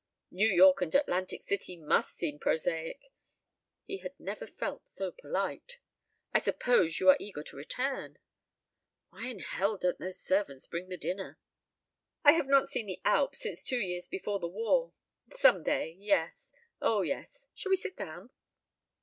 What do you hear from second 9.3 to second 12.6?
hell don't those servants bring the dinner!) "I have